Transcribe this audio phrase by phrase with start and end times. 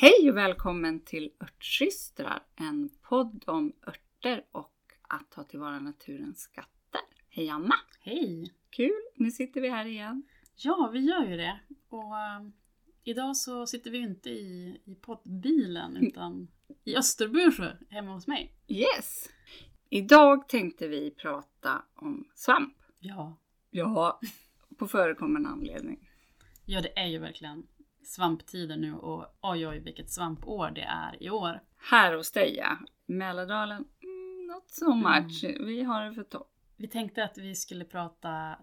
[0.00, 4.74] Hej och välkommen till Örtsystrar, en podd om örter och
[5.08, 7.00] att ta tillvara naturens skatter.
[7.28, 7.74] Hej Anna!
[8.00, 8.54] Hej!
[8.70, 10.22] Kul, nu sitter vi här igen.
[10.56, 11.60] Ja, vi gör ju det.
[11.88, 12.48] Och uh,
[13.04, 16.48] idag så sitter vi inte i, i poddbilen utan
[16.84, 18.52] i Österbusjö hemma hos mig.
[18.68, 19.28] Yes!
[19.88, 22.76] Idag tänkte vi prata om svamp.
[22.98, 23.36] Ja.
[23.70, 24.20] Ja,
[24.78, 26.10] på förekommande anledning.
[26.64, 27.66] Ja, det är ju verkligen
[28.02, 31.60] svamptider nu och oj oj vilket svampår det är i år.
[31.90, 32.78] Här hos dig ja.
[33.06, 35.44] Mälardalen, mm, not so much.
[35.60, 36.52] Vi har det för topp.
[36.76, 38.58] Vi tänkte att vi skulle prata,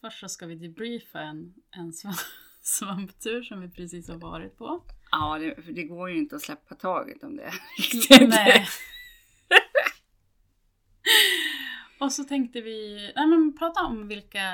[0.00, 2.16] först så ska vi debriefa en, en svamp,
[2.62, 4.84] svamptur som vi precis har varit på.
[5.10, 7.52] Ja, det, för det går ju inte att släppa taget om det.
[8.28, 8.66] Nej.
[11.98, 14.46] Och så tänkte vi nej men, prata om vilka,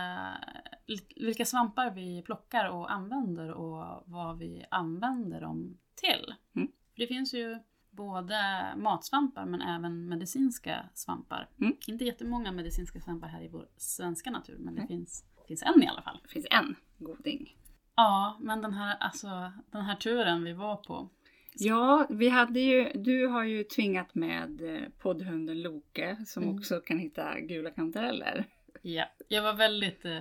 [1.16, 6.34] vilka svampar vi plockar och använder och vad vi använder dem till.
[6.56, 6.68] Mm.
[6.96, 7.58] Det finns ju
[7.90, 8.36] både
[8.76, 11.48] matsvampar men även medicinska svampar.
[11.60, 11.76] Mm.
[11.86, 14.88] Inte jättemånga medicinska svampar här i vår svenska natur men det Nej.
[14.88, 16.18] finns, finns en i alla fall.
[16.22, 17.56] Det finns en goding.
[17.96, 21.08] Ja, men den här, alltså, den här turen vi var på.
[21.56, 26.56] Ja, vi hade ju, du har ju tvingat med eh, poddhunden Loke som Mm.
[26.56, 28.44] också kan hitta gula kantareller.
[28.82, 30.20] Ja, jag var väldigt eh,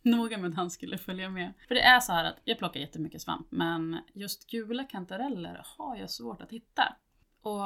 [0.10, 1.52] noga med att han skulle följa med.
[1.68, 5.96] För det är så här att jag plockar jättemycket svamp, men just gula kantareller har
[5.96, 6.96] jag svårt att hitta.
[7.42, 7.64] Och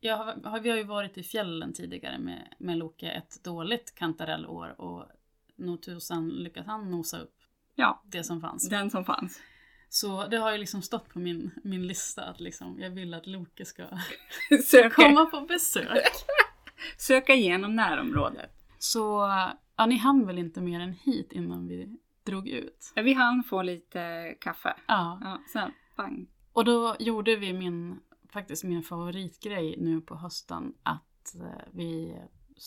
[0.00, 4.80] jag har, vi har ju varit i fjällen tidigare med, med Loke ett dåligt kantarellår
[4.80, 5.04] och
[5.56, 7.34] nog tusan lyckas han nosa upp
[7.74, 8.68] Ja, det som fanns.
[8.68, 9.40] den som fanns.
[9.88, 13.26] Så det har ju liksom stått på min, min lista att liksom, jag vill att
[13.26, 13.86] Loke ska
[14.90, 16.06] komma på besök.
[16.98, 18.50] söka igenom närområdet.
[18.78, 19.32] Så
[19.80, 22.92] ja, ni hann väl inte mer än hit innan vi drog ut?
[22.96, 24.74] Vi hann få lite kaffe.
[24.88, 25.18] Ja.
[25.22, 26.26] Ja, sen pang.
[26.52, 28.00] Och då gjorde vi min,
[28.32, 32.16] faktiskt min favoritgrej nu på hösten att eh, vi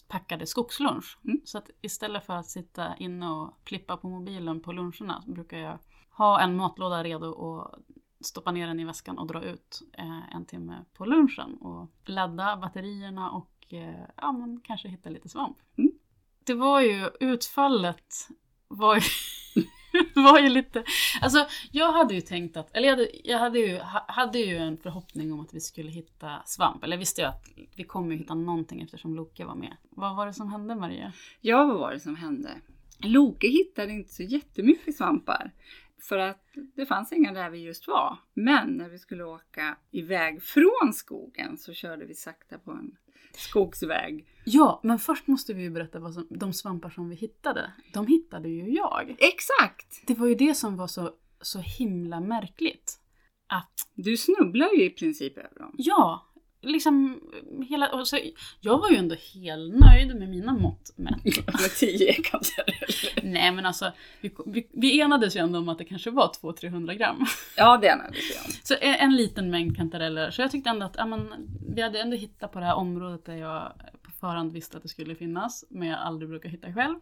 [0.07, 1.17] packade skogslunch.
[1.23, 1.41] Mm.
[1.45, 5.57] Så att istället för att sitta inne och klippa på mobilen på luncherna så brukar
[5.57, 5.79] jag
[6.09, 7.75] ha en matlåda redo och
[8.21, 12.57] stoppa ner den i väskan och dra ut eh, en timme på lunchen och ladda
[12.57, 15.57] batterierna och eh, ja, men kanske hitta lite svamp.
[15.77, 15.92] Mm.
[16.45, 18.27] Det var ju utfallet
[18.67, 19.01] var ju,
[20.21, 20.83] var ju lite,
[21.21, 24.77] alltså jag hade ju tänkt att, eller jag hade, jag hade, ju, hade ju en
[24.77, 26.83] förhoppning om att vi skulle hitta svamp.
[26.83, 27.45] Eller jag visste ju att
[27.75, 29.77] vi kommer ju hitta någonting eftersom Loke var med.
[29.89, 31.13] Vad var det som hände Maria?
[31.41, 32.49] Ja, vad var det som hände?
[32.97, 35.51] Loke hittade inte så jättemycket svampar.
[35.99, 36.45] För att
[36.75, 38.17] det fanns inga där vi just var.
[38.33, 42.95] Men när vi skulle åka iväg från skogen så körde vi sakta på en
[43.37, 44.27] skogsväg.
[44.45, 47.73] Ja, men först måste vi ju berätta vad som, de svampar som vi hittade.
[47.93, 49.15] De hittade ju jag.
[49.19, 50.07] Exakt!
[50.07, 51.11] Det var ju det som var så,
[51.41, 52.99] så himla märkligt.
[53.47, 55.75] Att Du snubblar ju i princip över dem.
[55.77, 56.25] ja,
[56.63, 57.21] liksom
[57.69, 58.19] hela, och så,
[58.61, 61.23] jag var ju ändå helt nöjd med mina mått mätt.
[61.45, 63.23] Med tio kantareller.
[63.23, 63.91] Nej men alltså,
[64.21, 67.25] vi, vi, vi enades ju ändå om att det kanske var 200-300 gram.
[67.57, 68.51] Ja, det hade jag om.
[68.63, 70.31] Så en, en liten mängd kantareller.
[70.31, 71.33] Så jag tyckte ändå att ja, men,
[71.75, 73.73] vi hade ändå hittat på det här området där jag
[74.03, 76.95] på förhand visste att det skulle finnas, men jag aldrig brukar hitta själv.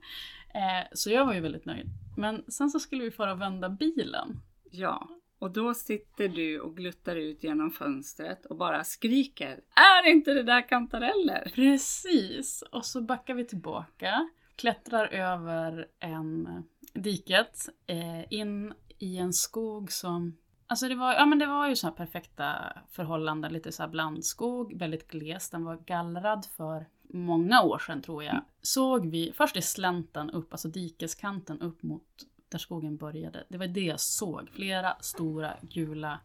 [0.53, 1.87] Eh, så jag var ju väldigt nöjd.
[2.17, 4.39] Men sen så skulle vi fara och vända bilen.
[4.71, 5.07] Ja,
[5.41, 10.43] och då sitter du och gluttar ut genom fönstret och bara skriker Är inte det
[10.43, 11.51] där kantareller?
[11.55, 12.63] Precis!
[12.71, 16.63] Och så backar vi tillbaka, klättrar över en
[16.93, 20.37] diket, eh, in i en skog som
[20.67, 23.89] Alltså det var, ja men det var ju så här perfekta förhållanden, lite så här
[23.89, 25.49] blandskog, väldigt gles.
[25.49, 28.41] Den var gallrad för många år sedan tror jag.
[28.61, 32.07] Såg vi, först i slänten upp, alltså dikeskanten upp mot
[32.51, 33.43] där skogen började.
[33.49, 34.49] Det var det jag såg.
[34.53, 36.19] Flera stora gula,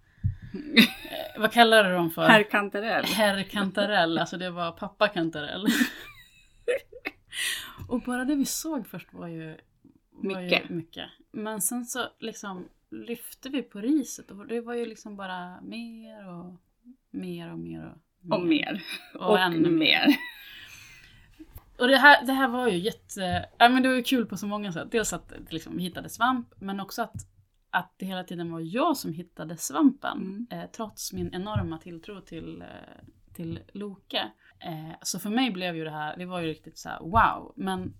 [0.74, 2.28] eh, vad kallar du dem för?
[2.28, 3.04] Herr kantarell.
[3.04, 5.66] Herr Kantarell, alltså det var pappa Kantarell.
[7.88, 9.56] och bara det vi såg först var ju
[10.10, 10.70] var Mycket.
[10.70, 11.08] Ju mycket.
[11.32, 16.28] Men sen så liksom lyfte vi på riset och det var ju liksom bara mer
[16.28, 16.54] och
[17.10, 18.82] mer och mer och Och mer.
[19.14, 20.06] Och, Och, ännu mer.
[21.78, 23.48] Och det här, det här var ju jätte...
[23.58, 24.90] Ja, men det var ju kul på så många sätt.
[24.90, 27.14] Dels att liksom, vi hittade svamp, men också att,
[27.70, 30.18] att det hela tiden var jag som hittade svampen.
[30.18, 30.46] Mm.
[30.50, 34.32] Eh, trots min enorma tilltro till, eh, till Loke.
[34.60, 37.52] Eh, så för mig blev ju det här, det var ju riktigt så här: wow.
[37.56, 37.94] Men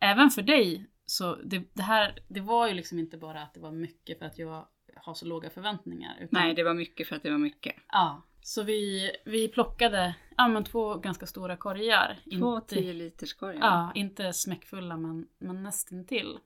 [0.00, 3.60] även för dig, så det, det här, det var ju liksom inte bara att det
[3.60, 6.16] var mycket för att jag har så låga förväntningar.
[6.20, 7.74] Utan, Nej, det var mycket för att det var mycket.
[7.88, 12.18] Ja, så vi, vi plockade ja, men två ganska stora korgar.
[12.38, 13.58] Två Inte- 10 liters korgar.
[13.60, 16.38] Ja, inte smäckfulla men, men nästintill.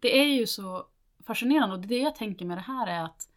[0.00, 0.86] Det är ju så
[1.26, 3.28] fascinerande och det jag tänker med det här är att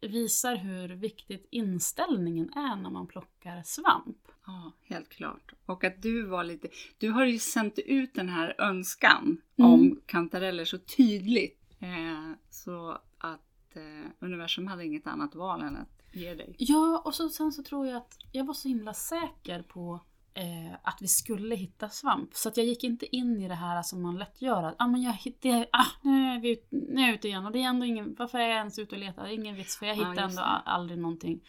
[0.00, 4.28] visar hur viktigt inställningen är när man plockar svamp.
[4.46, 5.52] Ja, helt klart.
[5.66, 6.68] Och att du var lite...
[6.98, 9.70] Du har ju sänt ut den här önskan Mm.
[9.72, 11.76] om kantareller så tydligt.
[11.78, 16.54] Eh, så att eh, universum hade inget annat val än att ge dig.
[16.58, 20.00] Ja, och så, sen så tror jag att jag var så himla säker på
[20.34, 22.34] eh, att vi skulle hitta svamp.
[22.34, 24.62] Så att jag gick inte in i det här som man lätt gör.
[24.62, 27.46] Att, ah, men jag hittade, ah, nu, är vi ut, nu är jag ute igen
[27.46, 29.26] och det är ändå ingen, varför är jag ens ute och letar?
[29.26, 31.40] Ingen vits för jag Ja, hittar just ändå aldrig någonting.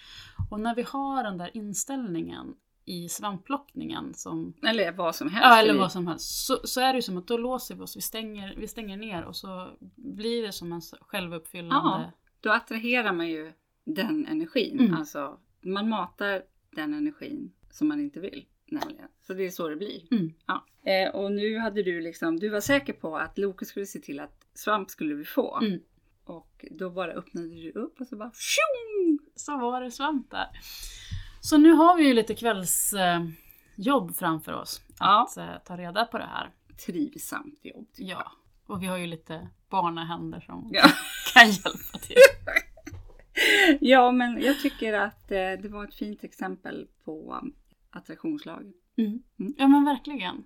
[0.51, 2.55] Och när vi har den där inställningen
[2.85, 5.45] i svampplockningen som Eller vad som helst.
[5.45, 6.45] Ja, eller vad som helst.
[6.45, 8.97] Så, så är det ju som att då låser vi oss, vi stänger, vi stänger
[8.97, 12.11] ner och så blir det som en självuppfyllande...
[12.41, 14.79] Då attraherar man ju den energin.
[14.79, 14.93] Mm.
[14.93, 18.45] Alltså, man matar den energin som man inte vill.
[18.65, 19.07] Nämligen.
[19.27, 20.13] Så det är så det blir.
[20.13, 20.33] Mm.
[20.47, 20.65] Ja.
[20.91, 24.19] Eh, och nu hade du liksom, du var säker på att Loke skulle se till
[24.19, 25.59] att svamp skulle vi få.
[25.61, 25.79] Mm.
[26.25, 29.19] Och då bara öppnade du upp och så bara tjong!
[29.35, 30.47] Så var det svamp där.
[31.41, 34.81] Så nu har vi ju lite kvällsjobb eh, framför oss.
[34.99, 35.23] Ja.
[35.23, 36.51] Att eh, ta reda på det här.
[36.85, 37.87] Trivsamt jobb.
[37.95, 38.31] Ja.
[38.65, 40.89] Och vi har ju lite barnahänder som Ja.
[41.33, 42.15] kan hjälpa till.
[43.79, 47.43] ja, men jag tycker att eh, det var ett fint exempel på
[47.89, 48.73] attraktionslag.
[48.97, 49.23] Mm.
[49.39, 49.53] Mm.
[49.57, 50.43] Ja men verkligen.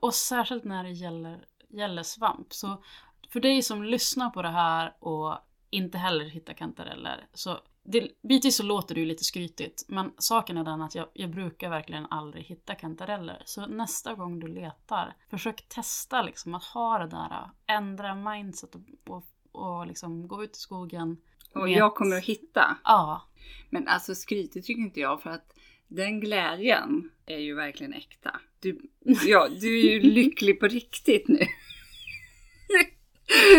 [0.00, 2.52] Och särskilt när det gäller, gäller svamp.
[2.52, 2.82] Så
[3.28, 5.38] för dig som lyssnar på det här och
[5.70, 7.26] inte heller hittar kantareller.
[7.34, 9.84] Så det, bitvis så låter det ju lite skrytigt.
[9.88, 13.42] Men saken är den att jag, jag brukar verkligen aldrig hitta kantareller.
[13.44, 17.50] Så nästa gång du letar, försök testa liksom att ha det där.
[17.66, 21.16] Ändra mindset och, och, och liksom gå ut i skogen.
[21.54, 22.76] Och med- jag kommer att hitta.
[22.84, 23.28] Ja,
[23.70, 25.52] Men alltså skrytet tycker inte jag för att
[25.88, 28.40] den glädjen är ju verkligen äkta.
[28.60, 28.80] Du,
[29.26, 31.38] ja, du är ju lycklig på riktigt nu.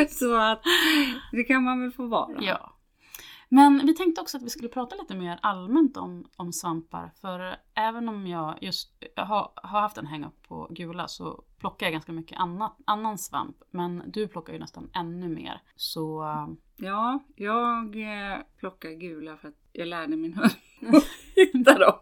[0.09, 0.61] Så att
[1.31, 2.43] det kan man väl få vara.
[2.43, 2.77] Ja.
[3.53, 7.11] Men vi tänkte också att vi skulle prata lite mer allmänt om, om svampar.
[7.21, 11.85] För även om jag just jag har, har haft en hänga på gula så plockar
[11.85, 13.57] jag ganska mycket annat, annan svamp.
[13.71, 15.61] Men du plockar ju nästan ännu mer.
[15.75, 16.23] Så
[16.77, 20.51] Ja, jag eh, plockar gula för att jag lärde min hund
[20.95, 21.03] att
[21.35, 21.93] hitta dem.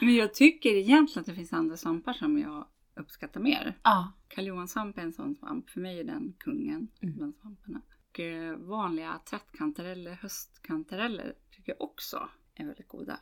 [0.00, 2.66] Men jag tycker egentligen att det finns andra svampar som jag
[3.00, 3.78] uppskattar mer.
[3.82, 5.70] ja, Karljohanssvamp är en sån svamp.
[5.70, 7.16] För mig är den kungen Mm.
[7.16, 7.80] bland svamparna.
[8.14, 13.20] Och eh, vanliga trattkantareller, höstkantareller tycker jag också är väldigt goda.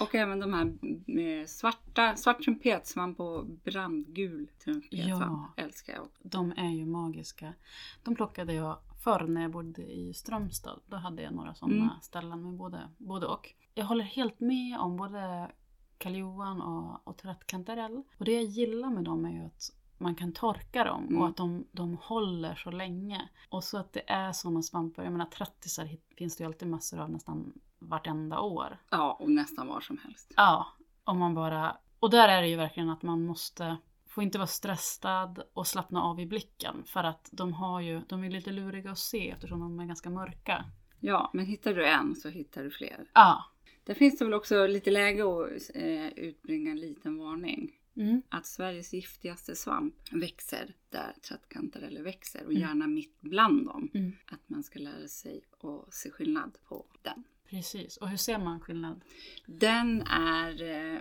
[0.00, 6.28] Och även de här med svarta, svart trumpetsvamp och brandgul trumpetsvamp älskar jag också.
[6.28, 7.54] de är ju magiska.
[8.02, 10.80] De plockade jag förr när jag bodde i Strömstad.
[10.86, 12.00] Då hade jag några sådana Mm.
[12.02, 13.54] ställen med både, både och.
[13.74, 15.50] Jag håller helt med om både
[15.98, 18.02] karljohan och, och trattkantarell.
[18.18, 19.70] Och det jag gillar med dem är ju att
[20.02, 21.22] man kan torka dem Mm.
[21.22, 23.28] och att de, de håller så länge.
[23.48, 25.02] Och så att det är sådana svampar.
[25.02, 28.78] Jag menar trattisar finns det ju alltid massor av nästan vartenda år.
[28.90, 30.32] Ja, och nästan var som helst.
[30.36, 30.66] Ja,
[31.04, 31.76] om man bara...
[32.00, 33.76] Och där är det ju verkligen att man måste...
[34.06, 36.82] Får inte vara stressad och slappna av i blicken.
[36.86, 38.00] För att de har ju...
[38.08, 40.64] De är lite luriga att se eftersom de är ganska mörka.
[41.00, 43.10] Ja, men hittar du en så hittar du fler.
[43.14, 43.44] Ja.
[43.84, 47.72] Där finns det väl också lite läge att eh, utbringa en liten varning.
[47.96, 48.22] Mm.
[48.28, 52.62] Att Sveriges giftigaste svamp växer där trattkantareller växer och Mm.
[52.62, 53.90] gärna mitt bland dem.
[53.94, 54.12] Mm.
[54.26, 57.24] Att man ska lära sig att se skillnad på den.
[57.50, 57.96] Precis.
[57.96, 59.00] Och hur ser man skillnad?
[59.46, 60.62] Den är...
[60.62, 61.00] Eh,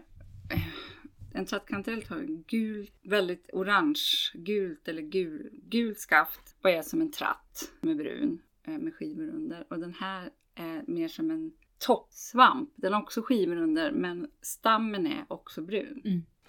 [1.34, 7.02] en trattkantarell har en gul, väldigt orange, gult eller gul, gult skaft och är som
[7.02, 9.66] en tratt med brun eh, med skivor under.
[9.70, 12.70] Och den här är mer som en toppsvamp.
[12.76, 16.02] Den har också skivor under men stammen är också brun.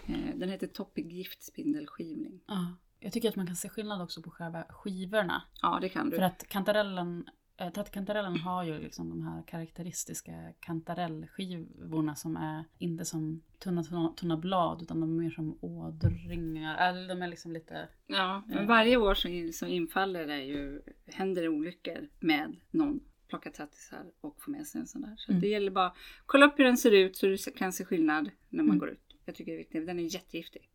[0.06, 2.40] Eh, den heter toppig giftspindelskivling.
[2.46, 2.76] Ja.
[3.00, 5.42] Jag tycker att man kan se skillnad också på själva skivorna.
[5.62, 6.16] Ja, det kan du.
[6.16, 7.28] För att kantarellen...
[7.56, 14.08] Eh, trattkantarellen har ju liksom de här karaktäristiska kantarellskivorna som är inte som tunna, tunna,
[14.16, 16.76] tunna blad utan de är mer som ådringar.
[16.76, 17.88] Eller de är liksom lite...
[18.06, 23.00] Ja, men varje år så, in, så infaller det ju, händer det olyckor med någon
[23.28, 25.14] plockar trattisar och får med sig en sån där.
[25.16, 25.40] Så Mm.
[25.40, 28.30] det gäller bara att kolla upp hur den ser ut så du kan se skillnad
[28.48, 28.78] när man Mm.
[28.78, 29.11] går ut.
[29.32, 29.86] Jag tycker det är viktigt.
[29.86, 30.70] Den är jättegiftig.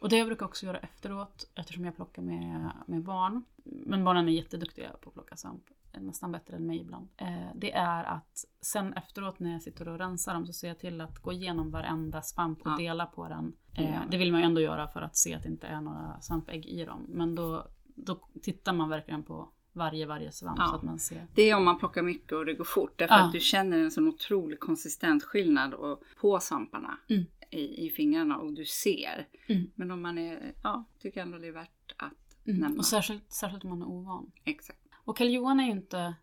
[0.00, 4.28] Och det jag brukar också göra efteråt, eftersom jag plockar med, med barn, men barnen
[4.28, 5.62] är jätteduktiga på att plocka svamp,
[6.00, 7.08] nästan bättre än mig ibland.
[7.16, 10.78] Eh, det är att sen efteråt när jag sitter och rensar dem så ser jag
[10.78, 12.76] till att gå igenom varenda svamp och Ja.
[12.76, 13.52] dela på den.
[13.74, 16.20] Eh, det vill man ju ändå göra för att se att det inte är några
[16.20, 17.06] svampägg i dem.
[17.08, 20.66] Men då, då tittar man verkligen på varje, varje svamp Ja.
[20.68, 21.26] så att man ser.
[21.34, 22.98] Det är om man plockar mycket och det går fort.
[22.98, 23.24] Därför Ja.
[23.26, 27.24] att du känner en sån otrolig konsistensskillnad och, på svamparna Mm.
[27.52, 29.26] I, i fingrarna och du ser.
[29.46, 29.70] Mm.
[29.74, 32.12] Men om man är, ja, tycker ändå det är värt att
[32.46, 32.60] Mm.
[32.60, 32.78] nämna.
[32.78, 34.32] Och särskilt, särskilt om man är ovan.
[34.44, 34.78] Exakt.
[35.04, 36.14] Och Karl Johan är ju inte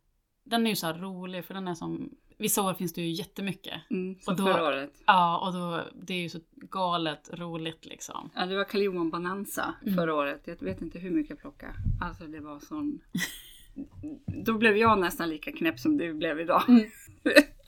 [0.44, 3.82] den är ju så rolig för den är som, vissa år finns det ju jättemycket.
[3.90, 5.04] Mm, som Och då- förra året.
[5.06, 8.30] Ja, och då, det är ju så galet roligt liksom.
[8.36, 9.96] Ja, det var Kalion Bonanza Mm.
[9.96, 10.42] förra året.
[10.46, 11.74] Jag vet inte hur mycket jag plockade.
[12.02, 13.00] Alltså det var sån...
[14.46, 16.62] Då blev jag nästan lika knäpp som du blev idag.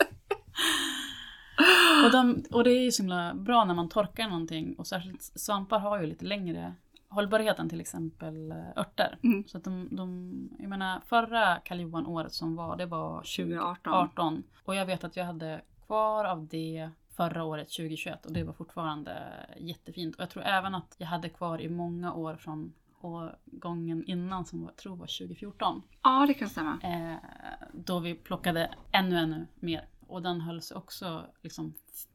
[2.05, 5.21] Och, de, och det är ju så himla bra när man torkar någonting och särskilt
[5.21, 6.73] svampar har ju lite längre
[7.09, 9.17] hållbarhet än till exempel eh, örter.
[9.23, 9.43] Mm.
[9.47, 13.75] Så att de, de, jag menar förra Karl året som var, det var 2018.
[13.83, 14.43] 2018.
[14.65, 18.53] Och jag vet att jag hade kvar av det förra året 2021 och det var
[18.53, 19.23] fortfarande
[19.59, 20.15] jättefint.
[20.15, 24.63] Och jag tror även att jag hade kvar i många år från årgången innan som
[24.63, 25.81] jag tror var 2014.
[26.03, 26.77] Ja, det kan stämma.
[26.83, 27.29] Eh,
[27.73, 29.85] då vi plockade ännu, ännu mer.
[30.11, 31.73] Och den höll sig också liksom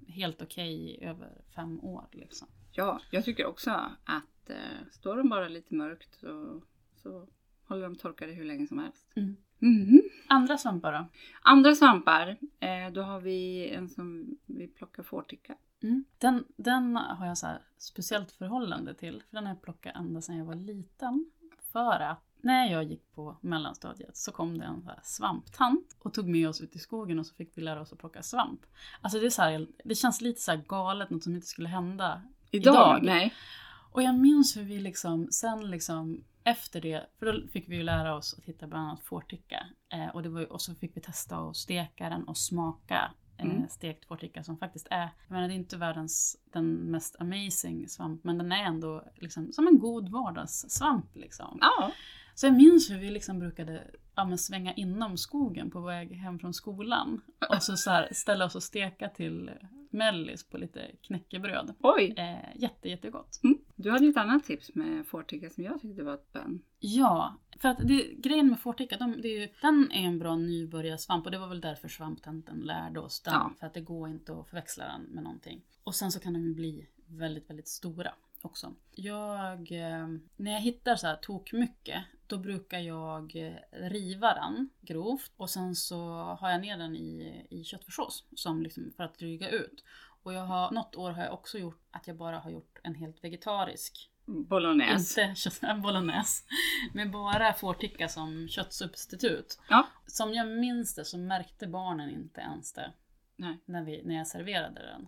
[0.09, 2.09] helt okej i över fem år.
[2.13, 2.49] Liksom.
[2.73, 3.71] Ja, jag tycker också
[4.05, 6.63] att eh, står de bara lite mörkt så,
[6.97, 7.29] så
[7.65, 9.07] håller de torkade hur länge som helst.
[9.15, 9.37] Mm.
[9.59, 10.03] Mhm.
[10.29, 11.07] Andra svampar då?
[11.43, 15.57] Andra svampar, eh, då har vi en som vi plockar fårticka.
[15.83, 16.05] Mm.
[16.19, 17.49] Den, den har jag så
[17.79, 19.23] speciellt förhållande till.
[19.29, 21.31] För den har jag plockat ända sedan jag var liten.
[21.73, 26.29] För att när jag gick på mellanstadiet så kom det en så svamptant och tog
[26.29, 28.61] med oss ut i skogen och så fick vi lära oss att plocka svamp.
[29.01, 32.23] Alltså det, är så här, det känns lite så galet, något som inte skulle hända
[32.51, 32.75] Idag?
[32.75, 33.01] Idag?
[33.03, 33.35] Nej.
[33.93, 37.83] Och jag minns hur vi liksom, sen liksom efter det, för då fick vi ju
[37.83, 39.67] lära oss att hitta bland annat fårticka.
[39.93, 42.95] Eh, och, det var, ju- och så fick vi testa att steka den och smaka
[43.39, 43.69] eh, Mm.
[43.69, 48.25] stekt fårticka som faktiskt är, jag menar det är inte världens, den mest amazing svamp,
[48.25, 51.59] men den är ändå liksom som en god vardagssvamp liksom.
[51.61, 51.93] Ja.
[52.37, 56.55] Så jag minns hur vi liksom brukade ja, svänga inom skogen på väg hem från
[56.55, 57.21] skolan.
[57.51, 59.51] Och så, så här, ställa oss och steka till
[59.91, 61.75] mellis på lite knäckebröd.
[61.81, 62.15] Oj!
[62.17, 63.41] Eh, jätte, jättegott.
[63.45, 63.59] Mm.
[63.77, 66.63] Du hade ju ett annat tips med fårticka som jag tyckte var ett bön.
[66.79, 70.37] Ja, för att det, grejen med fårticka, de, det är ju, den är en bra
[70.37, 73.35] nybörjarsvamp och det var väl därför svamptanten lärde oss den.
[73.35, 73.53] Ja.
[73.61, 75.63] För att det går inte att förväxla den med någonting.
[75.85, 78.13] Och sen så kan de ju bli väldigt, väldigt stora
[78.43, 78.75] också.
[78.95, 83.55] Jag, eh, när jag hittar så här tok mycket, då brukar jag eh,
[83.89, 85.99] riva den grovt och sen så
[86.41, 89.85] har jag ner den i, i köttfärssås som liksom för att dryga ut.
[90.23, 92.95] Och jag har, något år har jag också gjort att jag bara har gjort en
[92.95, 95.23] helt vegetarisk Bolognese.
[95.23, 96.45] inte kött, bolognese.
[96.93, 99.59] Med bara fårticka som köttsubstitut.
[99.69, 99.87] Ja.
[100.07, 102.93] Som jag minns det så märkte barnen inte ens det
[103.37, 103.59] Nej.
[103.65, 105.07] när, vi, när jag serverade den.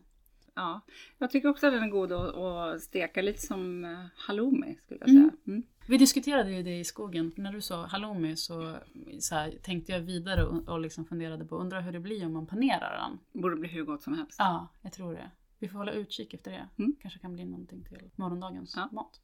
[0.58, 0.80] Ja.
[1.18, 5.00] Jag tycker också att den är god att, att steka lite som eh, halloumi skulle
[5.00, 5.30] jag Mm.
[5.30, 5.36] säga.
[5.46, 5.62] Mm.
[5.88, 7.32] Vi diskuterade ju det i skogen.
[7.36, 8.76] När du sa halloumi så,
[9.20, 12.32] så här, tänkte jag vidare och, och liksom funderade på undrar hur det blir om
[12.32, 13.42] man panerar den.
[13.42, 14.36] Borde bli hur gott som helst.
[14.38, 15.30] Ja, jag tror det.
[15.58, 16.68] Vi får hålla utkik efter det.
[16.78, 16.96] Mm.
[17.02, 18.88] Kanske kan bli någonting till morgondagens Ja.
[18.92, 19.20] mat.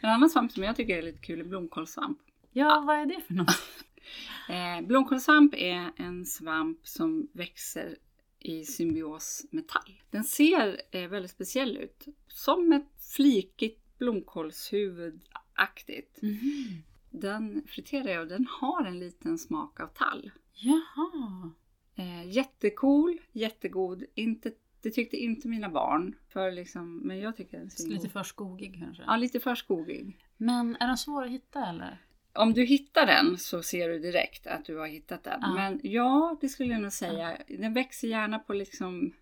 [0.00, 2.18] En annan svamp som jag tycker är lite kul är blomkålssvamp.
[2.52, 3.50] Ja, vad är det för något?
[4.48, 7.96] Eh, blomkålssvamp är en svamp som växer
[8.44, 10.02] i symbios med tall.
[10.10, 12.06] Den ser eh, väldigt speciell ut.
[12.28, 16.22] Som ett flikigt blomkålshuvudaktigt.
[16.22, 16.82] Mhm.
[17.10, 20.30] Den friterar jag och den har en liten smak av tall.
[20.52, 21.50] Jaha.
[21.94, 24.04] Eh, jättecool, jättegod.
[24.14, 26.14] Inte, det tyckte inte mina barn.
[26.28, 29.02] För liksom, men jag tycker den ser Lite för skogig kanske.
[29.06, 30.18] Ja, lite för skogig.
[30.36, 31.98] Men är den svår att hitta eller?
[32.34, 35.38] Om du hittar den så ser du direkt att du har hittat den.
[35.40, 35.54] Ja.
[35.54, 37.36] Men ja, det skulle jag nog säga.
[37.48, 39.12] Den växer gärna på liksom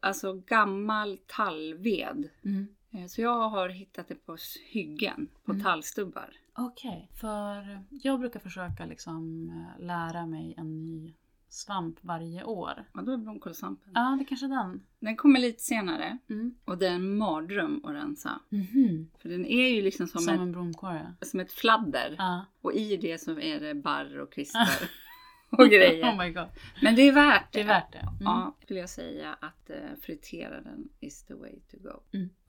[0.00, 2.28] alltså gammal tallved.
[2.44, 2.68] Mm.
[2.92, 4.36] Eh, Så jag har hittat det på
[4.70, 5.64] hyggen, på Mm.
[5.64, 6.30] tallstubbar.
[6.54, 11.14] Okej, för jag brukar försöka liksom eh, lära mig en ny
[11.50, 12.84] svamp varje år.
[12.94, 13.92] Ja, då är blomkålssvampen.
[13.94, 14.82] Ja, det är kanske är den.
[15.00, 16.54] Den kommer lite senare Mm.
[16.64, 18.40] och det är en mardröm att rensa.
[18.48, 19.10] Mhm.
[19.18, 21.26] För den är ju liksom som, Som ett, en blomkål ja.
[21.26, 22.14] som ett fladder.
[22.18, 22.44] Ja.
[22.60, 24.68] Och i det så är det barr och krispar
[25.50, 26.04] och grejer.
[26.12, 26.48] Oh my god.
[26.82, 27.98] Men det är värt Det är värt det.
[27.98, 28.16] Mm.
[28.20, 32.02] Ja, skulle jag säga att eh, fritera den is the way to go.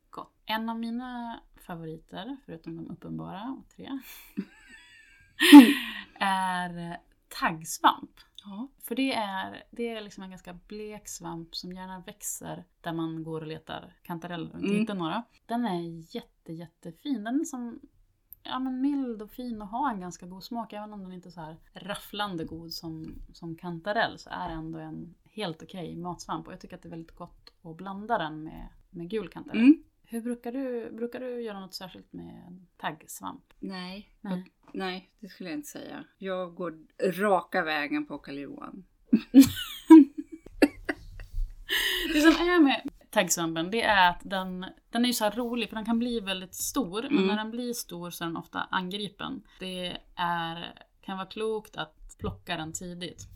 [0.09, 0.33] Gott.
[0.45, 3.89] En av mina favoriter, förutom de uppenbara, tre,
[6.19, 6.97] är
[7.39, 8.11] taggsvamp.
[8.43, 8.67] Ja.
[8.79, 13.23] För det är, det är liksom en ganska blek svamp som gärna växer där man
[13.23, 14.79] går och letar kantareller inte Mm.
[14.79, 15.23] hittar några.
[15.45, 17.23] Den är jätte, jättefin.
[17.23, 17.79] Den är som
[18.43, 20.73] ja, men mild och fin och har en ganska god smak.
[20.73, 24.53] Även om den inte är så här rafflande god som, som kantarell så är det
[24.53, 26.47] ändå en helt okej matsvamp.
[26.47, 29.61] Och jag tycker att det är väldigt gott att blanda den med, med gul kantarell.
[29.61, 29.83] Mm.
[30.11, 33.43] Hur brukar du, brukar du göra något särskilt med taggsvamp?
[33.59, 34.33] Nej, Nej.
[34.33, 34.51] nej.
[34.73, 36.03] nej, det skulle jag inte säga.
[36.17, 36.79] Jag går
[37.21, 38.83] raka vägen på Karl-Johan.
[42.13, 45.75] Det som är med taggsvampen det är att den, den är ju så rolig för
[45.75, 47.01] den kan bli väldigt stor.
[47.01, 47.27] Men Mm.
[47.27, 49.43] när den blir stor så är den ofta angripen.
[49.59, 53.27] Det är, kan vara klokt att plocka den tidigt.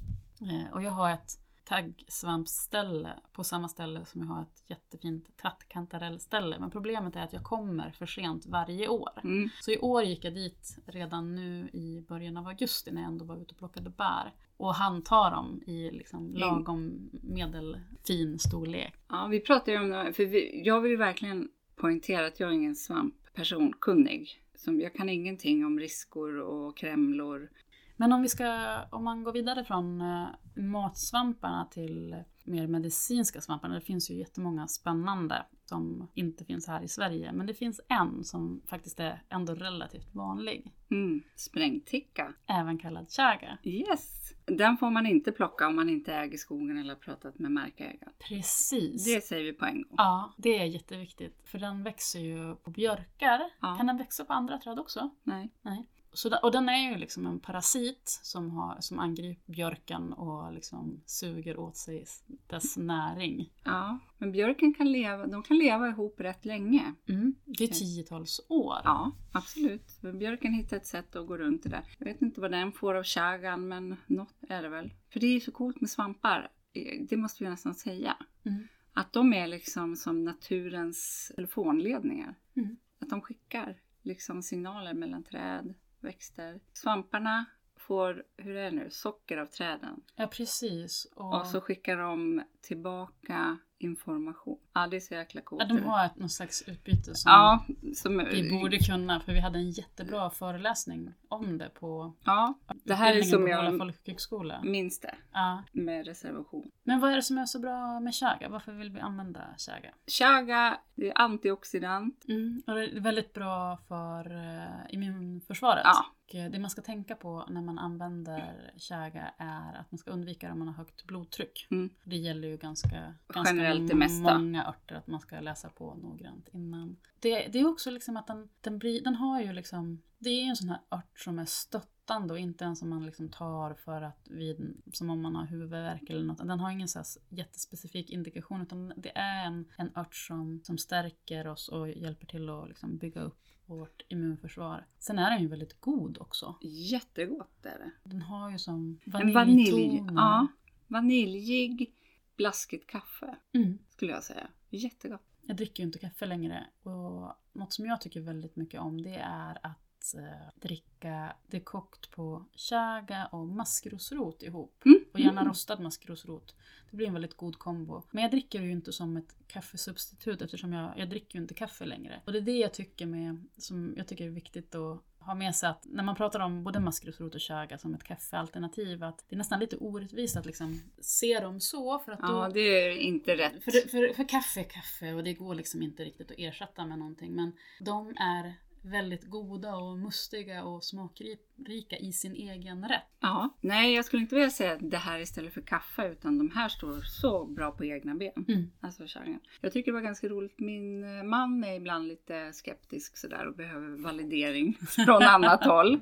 [0.41, 6.59] Eh, och jag har ett taggsvampställe på samma ställe som jag har ett jättefint trattkantarellställe.
[6.59, 9.21] Men problemet är att jag kommer för sent varje år.
[9.23, 9.49] Mm.
[9.61, 13.25] Så i år gick jag dit redan nu i början av augusti när jag ändå
[13.25, 14.33] var ute och plockade bär.
[14.57, 18.93] Och han tar dem i liksom lagom medelfin storlek.
[19.09, 22.49] Ja, vi pratar ju om det, för vi, jag vill ju verkligen poängtera att jag
[22.49, 24.41] är ingen svampperson, kunnig.
[24.55, 27.49] Som, jag kan ingenting om riskor och krämlor.
[27.95, 33.75] Men om vi ska, om man går vidare från eh, matsvamparna till mer medicinska svamparna.
[33.75, 37.31] Det finns ju jättemånga spännande som inte finns här i Sverige.
[37.31, 40.73] Men det finns en som faktiskt är ändå relativt vanlig.
[40.91, 41.23] Mm.
[41.35, 42.33] Sprängticka.
[42.47, 43.57] Även kallad chaga.
[43.63, 44.33] Yes!
[44.45, 48.13] Den får man inte plocka om man inte äger skogen eller har pratat med markägaren.
[48.29, 49.05] Precis.
[49.05, 49.95] Det säger vi på en gång.
[49.97, 51.41] Ja, det är jätteviktigt.
[51.45, 53.41] För den växer ju på björkar.
[53.61, 53.75] Ja.
[53.77, 55.09] Kan den växa på andra träd också?
[55.23, 55.49] Nej.
[55.61, 55.87] Nej.
[56.15, 61.01] Så, och den är ju liksom en parasit som, har, som angriper björken och liksom
[61.05, 62.05] suger åt sig
[62.47, 63.53] dess näring.
[63.63, 66.93] Ja, men björken kan leva, de kan leva ihop rätt länge.
[67.07, 67.35] Mm.
[67.45, 68.77] Det är tiotals år.
[68.83, 69.97] Ja, absolut.
[70.01, 71.83] Men björken hittar ett sätt att gå runt det där.
[71.97, 74.93] Jag vet inte vad den får av chagan, men något är det väl.
[75.09, 76.51] För det är ju så coolt med svampar.
[76.73, 78.17] Eh, Det måste vi nästan säga.
[78.45, 78.67] Mm.
[78.93, 82.35] Att de är liksom som naturens telefonledningar.
[82.55, 82.77] Mm.
[82.99, 85.73] Att de skickar liksom signaler mellan träd,
[86.05, 86.59] växter.
[86.73, 87.45] Svamparna
[87.77, 90.01] får, hur är det nu, socker av träden.
[90.15, 91.07] Ja, precis.
[91.15, 94.57] Och, Och så skickar de tillbaka information.
[94.73, 95.63] Ja, det är så jäkla coolt.
[95.67, 97.65] ja, de har ett, någon slags utbyte som Ja,
[97.95, 102.53] som, vi borde kunna, för vi hade en jättebra föreläsning om det på Ja,
[102.83, 104.61] det här är som jag folkhögskola.
[104.63, 105.15] minns det.
[105.33, 105.63] Ja.
[105.71, 106.71] Med reservation.
[106.83, 108.49] Men vad är det som är så bra med chaga?
[108.49, 109.93] Varför vill vi använda chaga?
[110.07, 112.25] Chaga, det är antioxidant.
[112.27, 112.63] Mm.
[112.67, 115.81] Och det är väldigt bra för uh, immunförsvaret.
[115.83, 116.05] Ja.
[116.33, 120.47] Eh, det man ska tänka på när man använder chaga är att man ska undvika
[120.47, 121.67] det om man har högt blodtryck.
[121.71, 121.89] Mm.
[122.03, 124.37] Det gäller ju ganska, ganska Generellt det mesta.
[124.39, 126.97] många örter att man ska läsa på noggrant innan.
[127.19, 130.43] Det, det är också liksom att den, den, blir, den har ju liksom, det är
[130.43, 133.73] ju en sån här ört som är stöttande och inte en som man liksom tar
[133.73, 136.37] för att vid, som om man har huvudvärk eller något.
[136.37, 140.77] Den har ingen så här jättespecifik indikation utan det är en, en ört som, som
[140.77, 144.85] stärker oss och hjälper till att liksom bygga upp vårt immunförsvar.
[144.99, 146.55] Sen är den ju väldigt god också.
[146.61, 147.91] Jättegott är det.
[148.09, 150.13] Den har ju som En vanilj, vaniljtoner.
[150.13, 150.47] ja,
[150.87, 151.93] vaniljig,
[152.37, 153.77] blaskigt kaffe Mm.
[153.89, 154.47] skulle jag säga.
[154.69, 155.21] Jättegott.
[155.41, 159.15] Jag dricker ju inte kaffe längre och något som jag tycker väldigt mycket om det
[159.15, 164.81] är att eh, dricka det kokt på chaga och maskrosrot ihop.
[164.85, 164.99] Mm.
[165.13, 166.55] Och gärna rostad maskrosrot.
[166.91, 168.03] Det blir en väldigt god kombo.
[168.11, 171.85] Men jag dricker ju inte som ett kaffesubstitut eftersom jag, jag dricker ju inte kaffe
[171.85, 172.21] längre.
[172.25, 175.55] Och det är det jag tycker med, som jag tycker är viktigt att ha med
[175.55, 179.35] sig att när man pratar om både maskrosrot och chaga som ett kaffealternativ att det
[179.35, 182.97] är nästan lite orättvist att liksom se dem så för att då Ja, det är
[182.97, 183.63] inte rätt.
[183.63, 186.99] för, för, för kaffe är kaffe och det går liksom inte riktigt att ersätta med
[186.99, 187.35] någonting.
[187.35, 188.53] Men de är
[188.85, 193.03] väldigt goda och mustiga och smakrika i sin egen rätt.
[193.19, 196.69] Ja, nej jag skulle inte vilja säga det här istället för kaffe utan de här
[196.69, 198.45] står så bra på egna ben.
[198.47, 198.71] Mm.
[198.79, 199.39] Alltså chagan.
[199.61, 200.59] Jag tycker det var ganska roligt.
[200.59, 204.73] Min eh, man är ibland lite skeptisk sådär och behöver validering
[205.05, 205.99] från annat håll.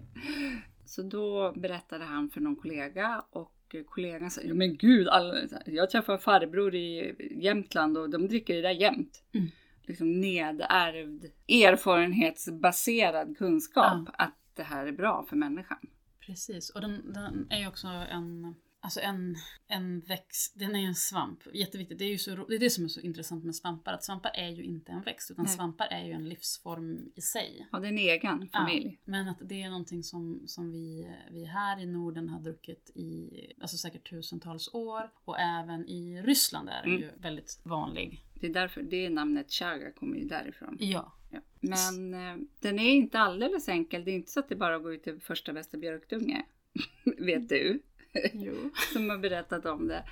[0.85, 5.89] Så då berättade han för någon kollega och kollegan sa, "Ja, men gud, alla, jag
[5.89, 9.23] träffade en farbror i Jämtland och de dricker det där jämt.
[9.33, 9.47] Mm.
[9.85, 15.77] Liksom nedärvd, erfarenhetsbaserad kunskap att det här är bra för människan.
[16.19, 19.35] Precis, och den, den är ju också en, alltså en,
[19.67, 21.39] en växt, den är ju en svamp.
[21.53, 24.03] Jätteviktigt, det är ju så, det är det som är så intressant med svampar, att
[24.03, 25.55] svampar är ju inte en växt utan Nej.
[25.55, 27.67] svampar är ju en livsform i sig.
[27.71, 28.99] Ja, det är en egen familj.
[29.05, 33.29] Men att det är någonting som, som vi, vi här i Norden har druckit i
[33.61, 35.09] alltså säkert tusentals år.
[35.25, 37.01] Och även i Ryssland är den Mm.
[37.01, 38.23] ju väldigt vanlig.
[38.43, 40.77] Det är därför det namnet chaga kommer ju därifrån.
[40.79, 41.13] Ja.
[41.29, 41.39] Ja.
[41.61, 44.05] Men eh, den är inte alldeles enkel.
[44.05, 46.45] Det är inte så att det bara går ut till första bästa björkdunge.
[47.17, 47.81] Vet du.
[48.33, 48.53] Jo.
[48.93, 50.03] Som har berättat om det.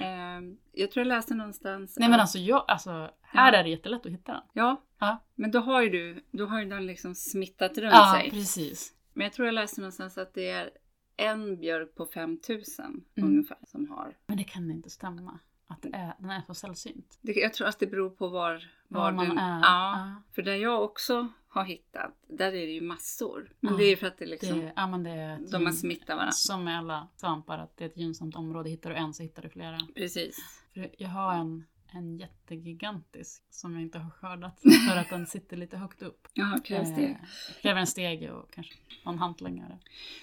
[0.00, 0.40] Eh,
[0.72, 1.96] jag tror jag läste någonstans.
[1.98, 2.90] Nej men alltså, jag, alltså
[3.22, 3.58] här Ja.
[3.58, 4.42] är det jättelätt att hitta den.
[4.52, 8.18] Ja, Ja, men då har ju du, då har ju den liksom smittat runt ja
[8.20, 8.30] sig.
[8.30, 8.94] precis.
[9.12, 10.70] Men jag tror jag läste någonstans att det är
[11.16, 13.30] en björk på 5000 Mm.
[13.30, 14.16] ungefär som har.
[14.26, 15.38] Men det kan inte stämma.
[15.68, 17.18] Att det är, den är så sällsynt.
[17.22, 19.60] Jag tror att det beror på var, var, Var man den, är.
[19.60, 20.12] Ja.
[20.34, 23.52] För där jag också har hittat, där är det ju massor.
[23.60, 25.52] Men Ja, det är ju för att det liksom, Det, ja men det är de
[25.56, 26.32] har gyn- smittat varandra.
[26.32, 28.70] Som med alla svampar, att det är ett gynnsamt område.
[28.70, 29.78] Hittar du en så hittar du flera.
[29.94, 30.38] Precis.
[30.74, 31.64] För jag har en,
[31.96, 36.28] en jättegigantisk som jag inte har skördat för att den sitter lite högt upp.
[36.34, 37.04] Jaha, krävs det?
[37.04, 37.16] Eh,
[37.62, 39.78] kräver en stege och kanske någon hantlängare.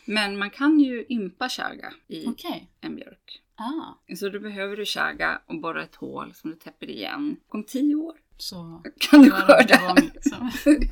[0.06, 2.70] Men man kan ju ympa chaga i Okej.
[2.82, 3.42] en björk.
[3.56, 7.38] Ah, Så då behöver du chaga och borra ett hål som du täpper igen.
[7.48, 9.94] Om tio år så kan du skörda.
[10.14, 10.52] liksom.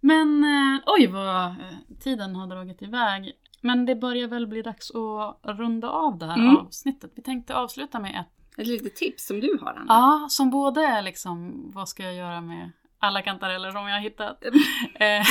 [0.00, 1.56] Men eh, oj vad eh,
[2.00, 3.32] tiden har dragit iväg.
[3.60, 6.56] Men det börjar väl bli dags att runda av det här Mm.
[6.56, 7.12] avsnittet.
[7.14, 9.84] Vi tänkte avsluta med ett Ett litet tips som du har Anna.
[9.88, 14.00] Ja, som både är liksom, vad ska jag göra med alla kantareller som jag har
[14.00, 14.44] hittat?
[14.94, 15.24] Eh,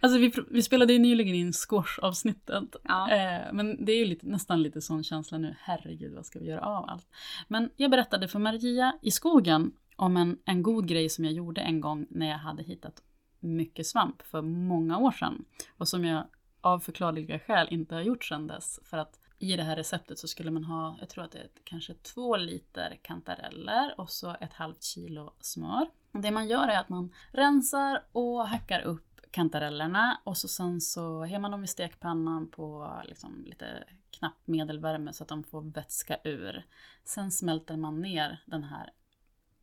[0.00, 2.76] alltså vi, vi spelade ju nyligen in squash-avsnittet.
[2.82, 3.10] Ja.
[3.10, 6.46] Eh, men det är ju lite, nästan lite sån känsla nu, herregud vad ska vi
[6.46, 7.06] göra av allt?
[7.48, 11.60] Men jag berättade för Maria i skogen om en, en god grej som jag gjorde
[11.60, 13.02] en gång när jag hade hittat
[13.40, 15.44] mycket svamp för många år sedan.
[15.76, 16.24] Och som jag
[16.60, 18.80] av förklarliga skäl inte har gjort sedan dess.
[18.84, 21.48] För att i det här receptet så skulle man ha, jag tror att det är
[21.64, 25.86] kanske två liter kantareller och så ett halvt kilo smör.
[26.12, 31.24] Det man gör är att man rensar och hackar upp kantarellerna och så sen så
[31.24, 36.18] har man dem i stekpannan på liksom lite knapp medelvärme så att de får vätska
[36.24, 36.66] ur.
[37.04, 38.92] Sen smälter man ner den här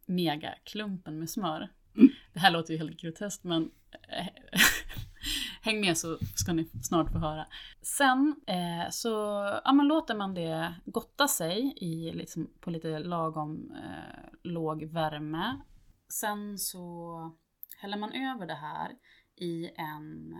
[0.05, 1.69] megaklumpen med smör.
[2.33, 3.71] Det här låter ju helt groteskt men
[4.09, 4.27] eh,
[5.63, 7.47] häng med så ska ni snart få höra.
[7.82, 8.36] Sen
[8.91, 9.10] så så
[9.65, 15.62] ja, men låter man det gotta sig i, liksom, på lite lagom eh, låg värme.
[16.10, 17.32] Sen så
[17.78, 18.91] häller man över det här
[19.36, 20.36] i en,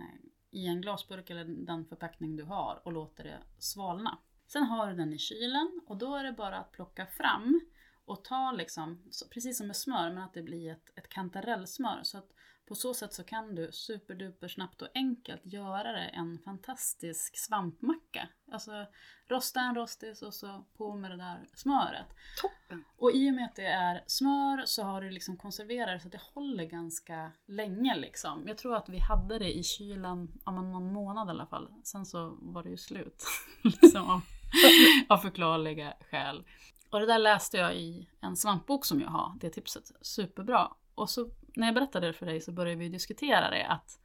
[0.50, 4.18] i en glasburk eller den förpackning du har och låter det svalna.
[4.46, 7.60] Sen har du den i kylen och då är det bara att plocka fram
[8.04, 12.00] och ta liksom, precis som med smör, men att det blir ett, ett kantarellsmör.
[12.02, 12.30] Så att
[12.66, 18.28] på så sätt så kan du superduper snabbt och enkelt göra det en fantastisk svampmacka.
[18.52, 18.86] Alltså
[19.28, 22.06] rosta en rostis och så på med det där smöret.
[22.40, 22.84] Toppen!
[22.96, 26.08] Och i och med att det är smör så har du liksom konserverat det så
[26.08, 28.48] att det håller ganska länge liksom.
[28.48, 31.68] Jag tror att vi hade det i kylen om någon månad i alla fall.
[31.82, 33.24] Sen så var det ju slut.
[33.62, 34.20] liksom av,
[35.08, 36.44] av förklarliga skäl.
[36.90, 39.92] Och det där läste jag i en svampbok som jag har, det tipset.
[40.00, 40.72] Superbra.
[40.94, 43.98] Och så när jag berättade det för dig så började vi diskutera det att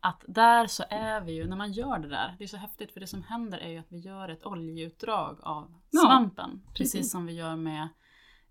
[0.00, 2.92] att där så är vi ju, när man gör det där, det är så häftigt
[2.92, 6.62] för det som händer är ju att vi gör ett oljeutdrag av Ja, svampen.
[6.74, 7.10] Precis precis.
[7.12, 7.88] som vi gör med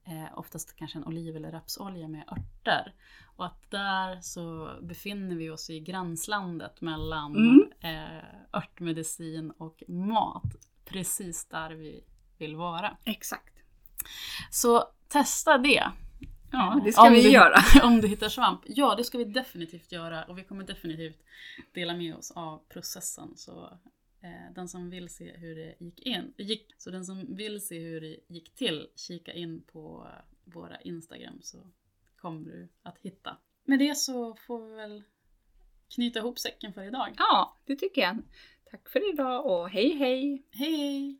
[0.05, 2.93] eh, oftast kanske en oliv eller rapsolja med örter.
[3.35, 7.71] Och att där så befinner vi oss i gränslandet mellan Mm.
[7.79, 10.55] eh, örtmedicin och mat.
[10.85, 12.03] Precis där vi
[12.37, 12.97] vill vara.
[13.03, 13.53] Exakt.
[14.51, 15.91] Så testa det.
[16.51, 17.55] Ja, det ska om vi du, göra.
[17.83, 18.61] Om du hittar svamp.
[18.65, 21.23] Ja, det ska vi definitivt göra och vi kommer definitivt
[21.73, 23.37] dela med oss av processen.
[23.37, 23.77] Så
[24.21, 27.79] eh, den som vill se hur det gick in, gick, så den som vill se
[27.79, 30.07] hur det gick till, kika in på
[30.43, 31.57] våra Instagram så
[32.15, 33.37] kommer du att hitta.
[33.63, 35.03] Med det så får vi väl
[35.95, 37.13] knyta ihop säcken för idag.
[37.17, 38.17] Ja, det tycker jag.
[38.71, 40.45] Tack för idag och hej hej!
[40.51, 41.19] Hej hej!